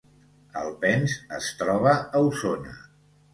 [0.61, 2.75] Alpens es troba a Osona